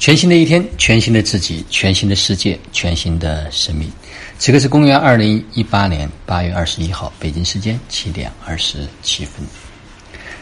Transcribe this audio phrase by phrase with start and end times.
[0.00, 3.86] 全新的一天，全新的自己，全新的世界，全新的生命。
[4.38, 9.46] 此刻是公元二零一八年八月二十一号，北京时间七点二十七分。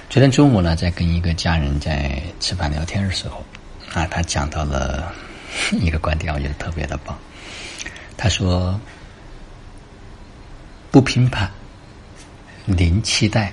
[0.09, 3.45] 昨天中午呢，在跟一个家人在吃饭聊天的时候，
[3.95, 5.12] 啊，他讲到了
[5.72, 7.18] 一个观点，我觉得特别的棒。
[8.16, 8.80] 他说
[10.93, 11.50] ：“不评判，
[12.64, 13.52] 零期待，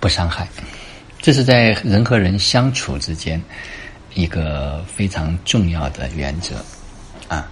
[0.00, 0.48] 不伤害。”
[1.22, 3.40] 这是在人和人相处之间。
[4.14, 6.56] 一个非常重要的原则，
[7.28, 7.48] 啊，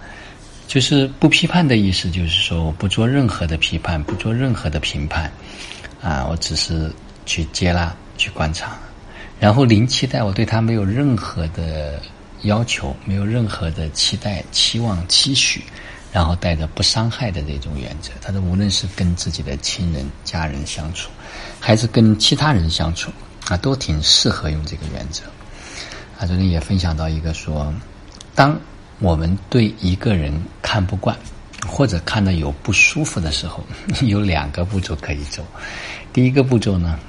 [0.67, 5.31] 就是不批判的意思，就是说我不做任何的批判，不做任何的评判，
[6.01, 6.91] 啊，我只是
[7.25, 8.77] 去接纳、去观察，
[9.39, 11.99] 然后零期待，我对他没有任何的
[12.41, 15.63] 要求，没有任何的期待、期望、期许，
[16.11, 18.11] 然后带着不伤害的这种原则。
[18.21, 21.09] 他说，无论是跟自己的亲人、家人相处，
[21.59, 23.11] 还是跟其他人相处，
[23.47, 25.23] 啊，都挺适合用这个原则。
[26.19, 27.73] 他昨天也分享到一个说，
[28.35, 28.59] 当
[28.99, 31.17] 我们对一个人看不惯，
[31.65, 33.63] 或者看到有不舒服的时候，
[34.03, 35.41] 有两个步骤可以走。
[36.11, 36.99] 第一个步骤呢，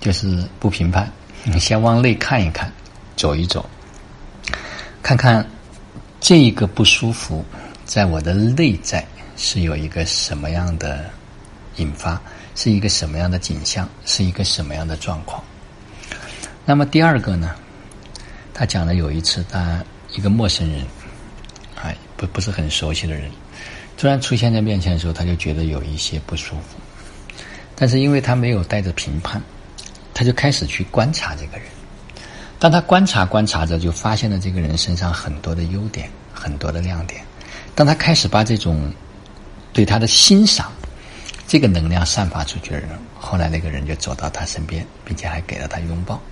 [0.00, 1.06] 就是不评判，
[1.42, 2.72] 你先往内看一看，
[3.16, 3.68] 走一走，
[5.02, 5.46] 看看
[6.18, 7.44] 这一个不舒服
[7.84, 11.04] 在我的内在是有一个什么样的
[11.76, 12.18] 引发，
[12.54, 15.44] 是一个什么样的景象，是一个什么样的状况。
[16.64, 17.54] 那么第二个呢？
[18.54, 20.80] 他讲了有一次，他一个陌生人，
[21.74, 23.28] 啊，不不是很熟悉的人，
[23.98, 26.78] 突然出现在面前的时候，他就觉得有一些不舒服。
[27.74, 29.42] 但是因为他没有带着评判，
[30.14, 31.66] 他就开始去观察这个人。
[32.60, 37.20] 当他观察观察着，就发现了这个人身上很多的优点，很多的亮点。
[37.74, 38.90] 当他开始把这种
[39.72, 40.72] 对他的欣赏
[41.48, 42.88] 这个能量散发出去的人，
[43.18, 46.22] 后来那个人就走到他身边，并且还给了他拥抱。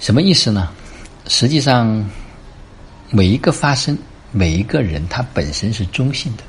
[0.00, 0.72] 什么意思呢？
[1.28, 2.04] 实际上，
[3.10, 3.96] 每一个发生，
[4.30, 6.42] 每一个人，他本身是中性的。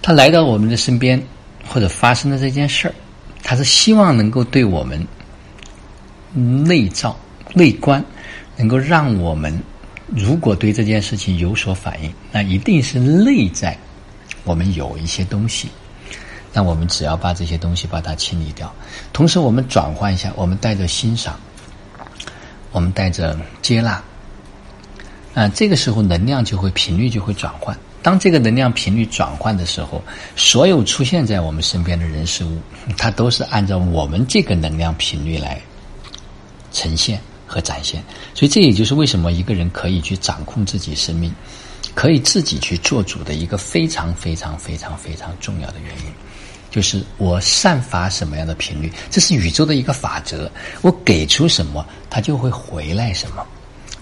[0.00, 1.20] 他来到我们的身边，
[1.68, 2.94] 或者发生的这件事儿，
[3.42, 5.06] 他是希望能够对我们
[6.32, 7.18] 内照、
[7.52, 8.02] 内观，
[8.56, 9.60] 能够让我们
[10.06, 13.76] 如果对这件事情有所反应，那一定是内在
[14.44, 15.68] 我们有一些东西。
[16.52, 18.72] 那我们只要把这些东西把它清理掉，
[19.12, 21.38] 同时我们转换一下，我们带着欣赏。
[22.72, 24.02] 我们带着接纳，
[25.34, 27.76] 啊，这个时候能量就会频率就会转换。
[28.02, 30.02] 当这个能量频率转换的时候，
[30.34, 32.58] 所有出现在我们身边的人事物，
[32.96, 35.60] 它都是按照我们这个能量频率来
[36.72, 38.02] 呈现和展现。
[38.34, 41.30] 所以，这也就是为什么一个人可以去掌控自己生命，
[41.94, 46.29] 可以自己去做主的一个非常非常非常非常重要的原因。
[46.70, 50.50] 就是我散发什么样的频率，这是宇宙的一个法则。
[50.82, 53.44] 我给出什么，它就会回来什么。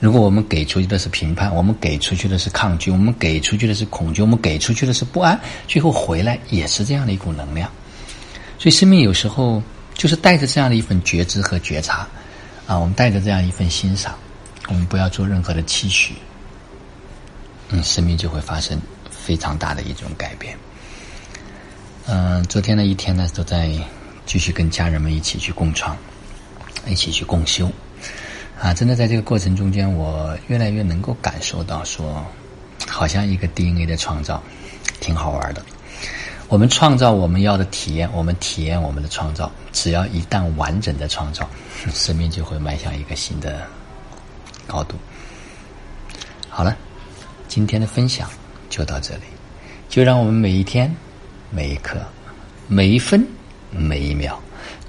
[0.01, 7.69] 如果我们给出去的是评判，我们给出去的是抗拒，我们给出去的是恐惧，我们给出去的是不安，最后回来也是这样的一股能量。
[8.59, 9.62] 所以，生命有时候
[9.95, 12.06] 就是带着这样的一份觉知和觉察
[12.67, 14.15] 啊，我们带着这样一份欣赏，
[14.69, 16.15] 我们不要做任何的期许，
[17.71, 18.81] 嗯，生命就会发生
[19.11, 20.56] 非常大的一种改变。
[22.10, 23.70] 嗯，昨天的一天呢，都在
[24.24, 25.94] 继续跟家人们一起去共创，
[26.86, 27.70] 一起去共修。
[28.58, 32.24] 啊，真的在这个过程中间，我越来越能够感受到，说
[32.86, 34.42] 好像一个 DNA 的创造，
[35.00, 35.62] 挺好玩的。
[36.48, 39.52] 我们创造我们要的体验，我们体验我们的创造。
[39.75, 41.46] 只要一旦完整的创造，
[41.92, 43.66] 生命就会迈向一个新的
[44.66, 44.96] 高度。
[46.48, 46.75] 好了，
[47.48, 48.30] 今天的分享
[48.70, 49.25] 就到这里，
[49.90, 50.90] 就让我们每一天。
[51.50, 51.98] 每一刻，
[52.66, 53.26] 每一分，
[53.70, 54.38] 每一秒，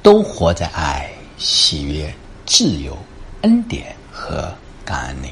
[0.04, 2.14] 都活在爱、喜悦、
[2.46, 2.98] 自由、
[3.42, 4.54] 恩典和
[4.84, 5.30] 感恩里。